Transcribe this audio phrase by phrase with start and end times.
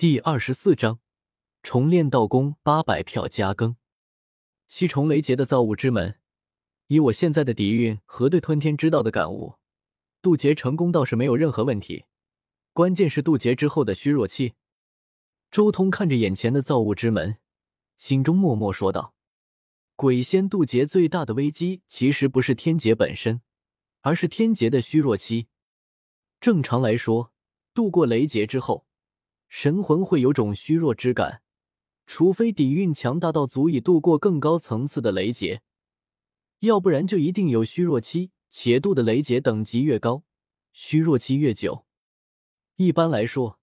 [0.00, 0.98] 第二十四章，
[1.62, 3.76] 重炼道功八百票加更。
[4.66, 6.18] 七重雷劫的造物之门，
[6.86, 9.56] 以我现在的底蕴和对吞天之道的感悟，
[10.22, 12.06] 渡劫成功倒是没有任何问题。
[12.72, 14.54] 关键是渡劫之后的虚弱期。
[15.50, 17.36] 周通看着眼前的造物之门，
[17.98, 19.14] 心中默默说道
[19.96, 23.42] ：“鬼仙渡劫最大的危机，其实不是天劫本身，
[24.00, 25.48] 而是天劫的虚弱期。
[26.40, 27.34] 正常来说，
[27.74, 28.86] 渡过雷劫之后。”
[29.50, 31.42] 神魂会有种虚弱之感，
[32.06, 35.60] 除非底蕴强大到足以度过更高层次的雷劫，
[36.60, 38.30] 要不然就一定有虚弱期。
[38.48, 40.24] 且度的雷劫等级越高，
[40.72, 41.84] 虚弱期越久。
[42.76, 43.60] 一般来说，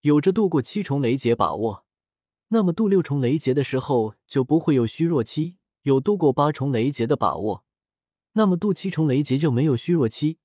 [0.00, 1.84] 有着度过七重雷劫把握，
[2.48, 7.64] 那么度六重雷劫的时候就不会有虚弱期；有度过八重雷劫的把握，
[8.32, 10.38] 那么度七重雷劫就没有虚弱期。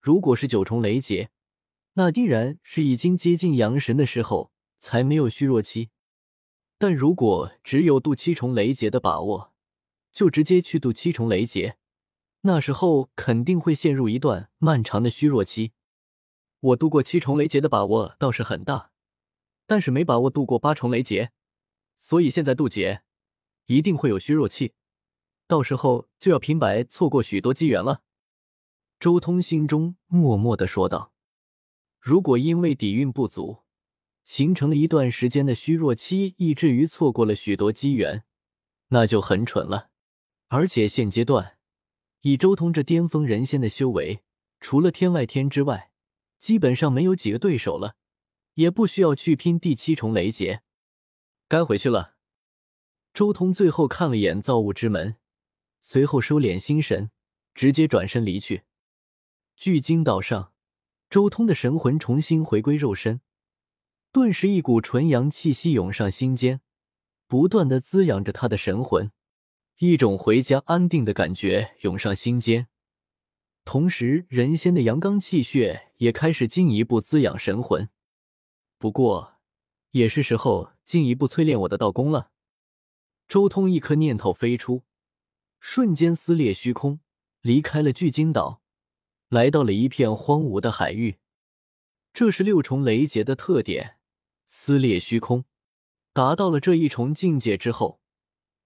[0.00, 1.30] 如果是九重雷劫，
[1.94, 5.90] 那定然是已经接近阳神的时候才没有虚弱期，
[6.78, 9.52] 但如果只有渡七重雷劫的把握，
[10.10, 11.76] 就直接去渡七重雷劫，
[12.42, 15.72] 那时候肯定会陷入一段漫长的虚弱期。
[16.60, 18.90] 我度过七重雷劫的把握倒是很大，
[19.66, 21.32] 但是没把握度过八重雷劫，
[21.98, 23.02] 所以现在渡劫
[23.66, 24.72] 一定会有虚弱期，
[25.46, 28.02] 到时候就要平白错过许多机缘了。
[28.98, 31.11] 周通心中默默的说道。
[32.02, 33.62] 如果因为底蕴不足，
[34.24, 38.24] 形成了一段时间的虚弱期，以至于错过了许多机缘，
[38.88, 39.90] 那就很蠢了。
[40.48, 41.58] 而且现阶段，
[42.22, 44.24] 以周通这巅峰人仙的修为，
[44.58, 45.92] 除了天外天之外，
[46.40, 47.94] 基本上没有几个对手了，
[48.54, 50.62] 也不需要去拼第七重雷劫。
[51.46, 52.16] 该回去了。
[53.14, 55.18] 周通最后看了眼造物之门，
[55.80, 57.12] 随后收敛心神，
[57.54, 58.64] 直接转身离去。
[59.56, 60.51] 巨鲸岛上。
[61.12, 63.20] 周通的神魂重新回归肉身，
[64.12, 66.62] 顿时一股纯阳气息涌上心间，
[67.26, 69.12] 不断的滋养着他的神魂，
[69.76, 72.68] 一种回家安定的感觉涌上心间。
[73.66, 77.90] 同时，人仙的阳刚气血也开始进一步滋养神魂。
[78.78, 79.34] 不过，
[79.90, 82.30] 也是时候进一步淬炼我的道功了。
[83.28, 84.84] 周通一颗念头飞出，
[85.60, 87.00] 瞬间撕裂虚空，
[87.42, 88.61] 离开了巨鲸岛。
[89.32, 91.16] 来到了一片荒芜的海域，
[92.12, 93.96] 这是六重雷劫的特点，
[94.44, 95.46] 撕裂虚空。
[96.12, 98.02] 达到了这一重境界之后，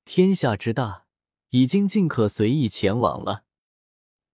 [0.04, 1.04] 天下之大，
[1.50, 3.44] 已经尽可随意前往了。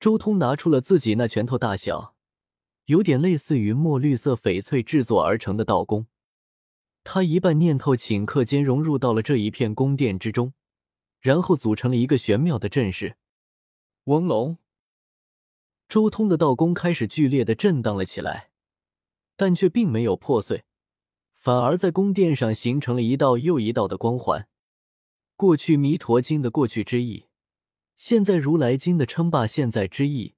[0.01, 2.15] 周通拿出了自己那拳头大小，
[2.87, 6.07] 有点类似于墨绿色翡翠制作而成的道宫。
[7.05, 10.55] 他一半念头顷刻间融入到了这一片宫殿之中，
[11.21, 13.19] 然后组成了一个玄妙的阵势。
[14.05, 14.57] 翁龙。
[15.93, 18.49] 周通的道宫开始剧烈的震荡了起来，
[19.37, 20.65] 但却并没有破碎，
[21.35, 24.49] 反而在宫殿上形成了一道又一道的光环。
[25.37, 27.27] 过去弥陀经的过去之意，
[27.95, 30.35] 现在如来经的称霸现在之意，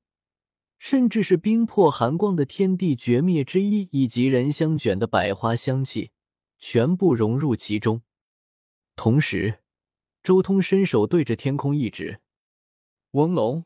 [0.80, 6.10] 甚至是冰破寒光的天地绝灭之意，以及人香卷的百花香气，
[6.58, 8.02] 全部融入其中。
[8.96, 9.60] 同时，
[10.20, 12.20] 周通伸手对着天空一指
[13.12, 13.64] ：“翁龙。”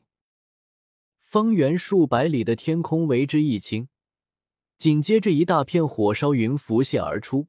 [1.29, 3.87] 方圆数百里的天空为之一清，
[4.79, 7.45] 紧接着一大片火烧云浮现而出。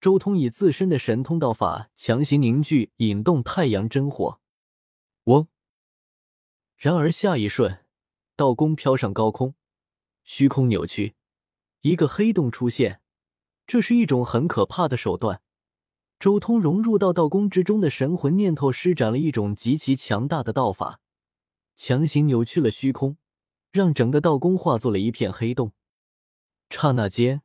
[0.00, 4.40] 周通以自身的神通道法强行凝聚、引动太阳真火。
[5.24, 5.46] 嗡！
[6.78, 7.84] 然而下一瞬，
[8.34, 9.54] 道宫飘上高空，
[10.24, 11.14] 虚空扭曲，
[11.82, 13.02] 一个黑洞出现。
[13.66, 15.42] 这是一种很可怕的手段。
[16.18, 21.00] 周通融入到道宫之中的神魂念头，施展了一种极其强大的道法。
[21.74, 23.16] 强行扭曲了虚空，
[23.70, 25.72] 让整个道宫化作了一片黑洞。
[26.70, 27.42] 刹那间，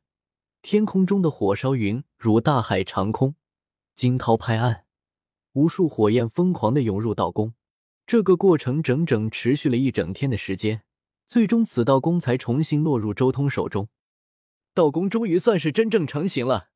[0.62, 3.34] 天空中的火烧云如大海长空，
[3.94, 4.84] 惊涛拍岸，
[5.52, 7.54] 无数火焰疯狂的涌入道宫。
[8.06, 10.82] 这个过程整整持续了一整天的时间，
[11.26, 13.88] 最终此道宫才重新落入周通手中。
[14.72, 16.70] 道宫终于算是真正成型了。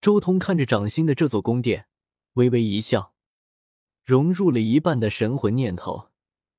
[0.00, 1.86] 周通看着掌心的这座宫殿，
[2.34, 3.14] 微微一笑，
[4.04, 6.10] 融入了一半的神魂念头。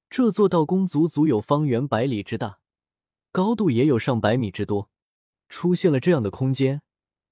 [0.10, 2.60] 这座道宫足足有方圆百里之大，
[3.31, 4.90] 高度也有上百米之多。
[5.50, 6.81] 出现了这样的空间，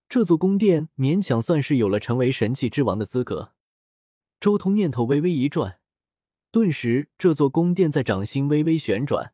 [0.10, 3.54] 这座宫殿勉强算是有了成为神器之王的资格。
[4.40, 5.80] 周通念头微微一转，
[6.52, 9.34] 顿时这座宫殿在掌心微微旋转，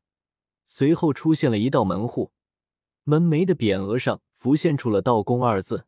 [0.66, 2.32] 随后出现了一道门户，
[3.04, 5.88] 门楣的匾额上浮现出了“道宫”二字。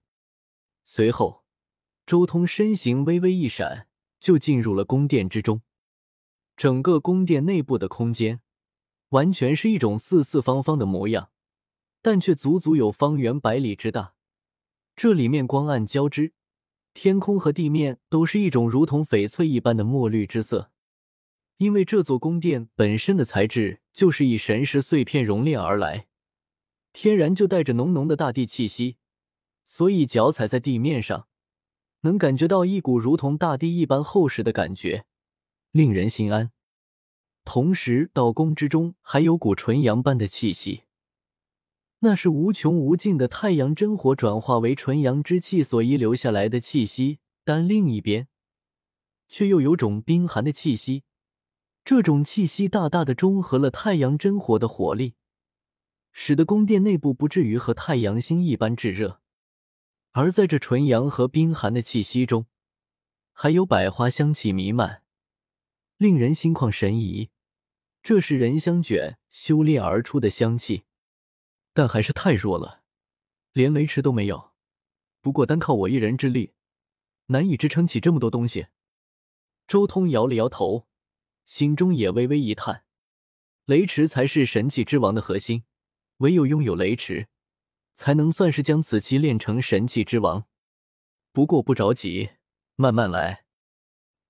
[0.83, 1.43] 随后，
[2.05, 3.87] 周通身形微微一闪，
[4.19, 5.61] 就进入了宫殿之中。
[6.61, 8.39] 整个宫殿内部的空间，
[9.09, 11.31] 完全是一种四四方方的模样，
[12.03, 14.13] 但却足足有方圆百里之大。
[14.95, 16.33] 这里面光暗交织，
[16.93, 20.69] 天空和地面都是一种如同翡翠一般的墨绿之色。
[21.57, 26.05] 因为这座宫殿本身的材质就是以神石碎片熔炼而来，
[26.93, 28.97] 天然就带着浓浓的大地气息，
[29.65, 31.27] 所以脚踩在地面上，
[32.01, 35.05] 能感觉到一股如同大地一般厚实的感觉，
[35.71, 36.51] 令人心安。
[37.43, 40.83] 同时，道宫之中还有股纯阳般的气息，
[41.99, 47.19] 那是无穷无尽的太阳真火转化为纯阳之气所遗留下来的气息。
[47.43, 48.27] 但另一边，
[49.27, 51.03] 却又有种冰寒的气息。
[51.83, 55.15] 这种气息大大的中和了太阳真火的火力，
[56.11, 59.21] 使得宫殿内部不至于和太阳星一般炙热。
[60.11, 62.45] 而在这纯阳和冰寒的气息中，
[63.33, 65.01] 还有百花香气弥漫，
[66.01, 67.29] 令人心旷神怡。
[68.01, 70.85] 这是人香卷修炼而出的香气，
[71.75, 72.81] 但还是太弱了，
[73.53, 74.53] 连雷池都没有。
[75.21, 76.55] 不过单靠我一人之力，
[77.27, 78.65] 难以支撑起这么多东西。
[79.67, 80.87] 周通摇了摇头。
[81.45, 82.83] 心中也微微一叹，
[83.65, 85.65] 雷池才是神器之王的核心，
[86.17, 87.27] 唯有拥有雷池，
[87.93, 90.47] 才能算是将此器炼成神器之王。
[91.31, 92.31] 不过不着急，
[92.75, 93.40] 慢慢来。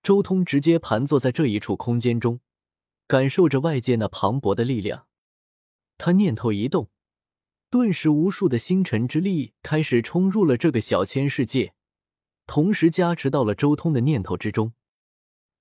[0.03, 2.39] 周通直接盘坐在这一处空间中，
[3.07, 5.05] 感受着外界那磅礴的力量。
[5.97, 6.89] 他念头一动，
[7.69, 11.75] 顿时无数的星辰之力开始冲入了这个小千世界，
[12.47, 14.73] 同时加持到了周通的念头之中。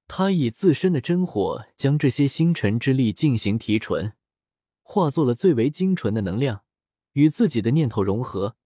[0.08, 4.14] 他以自身的真火将这些星辰之力进行提纯，
[4.82, 6.64] 化作了最为精纯的能量，
[7.12, 8.56] 与自己的念头融合，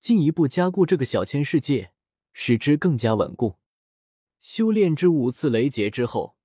[0.00, 1.92] 进一步加固这个小千世界，
[2.32, 3.56] 使之更加稳固。
[4.44, 6.36] 修炼之五次雷劫之后，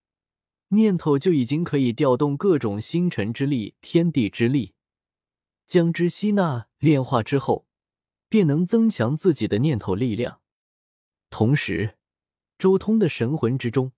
[0.69, 4.73] 念头就已经可以调动各种星辰之力、天地之力，
[5.65, 7.67] 将之吸纳炼化之后，
[8.29, 10.39] 便能增强自己的念头力量。
[11.29, 11.97] 同时，
[12.57, 13.91] 周通的神魂之中。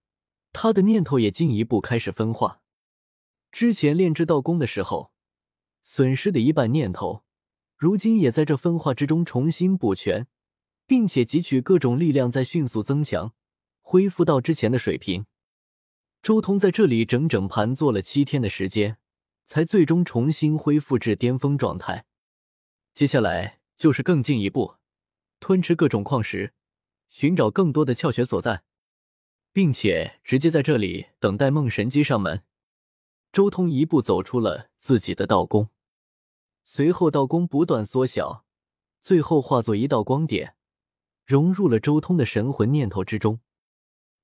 [0.51, 2.63] 他的念头也进一步开始分化。
[3.51, 5.11] 之前炼制道功的时候，
[5.83, 7.23] 损失的一半念头，
[7.77, 10.27] 如今也在这分化之中重新补全，
[10.87, 13.33] 并且汲取各种力量，在迅速增强，
[13.81, 15.25] 恢复到之前的水平。
[16.21, 18.97] 周通在这里整整盘坐了七天的时间，
[19.45, 22.05] 才最终重新恢复至巅峰状态。
[22.93, 24.75] 接下来就是更进一步，
[25.39, 26.53] 吞吃各种矿石，
[27.09, 28.63] 寻找更多的窍穴所在。
[29.53, 32.43] 并且直接在这里等待梦神机上门。
[33.31, 35.69] 周通一步走出了自己的道宫，
[36.63, 38.45] 随后道宫不断缩小，
[39.01, 40.55] 最后化作一道光点，
[41.25, 43.39] 融入了周通的神魂念头之中。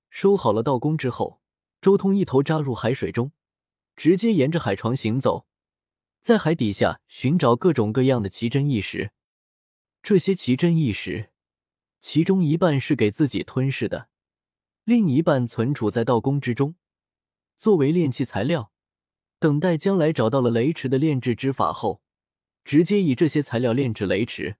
[0.10, 1.42] 收好了道宫之后，
[1.82, 3.32] 周通一头扎入海水中，
[3.96, 5.46] 直接沿着海床行走，
[6.20, 9.12] 在海底下寻找各种各样的奇珍异石。
[10.02, 11.32] 这些奇珍异石，
[12.00, 14.10] 其中一半是给自己吞噬的。
[14.84, 16.76] 另一半存储在道宫之中，
[17.58, 18.72] 作为炼器材料，
[19.38, 22.02] 等待将来找到了雷池的炼制之法后，
[22.64, 24.58] 直接以这些材料炼制雷池。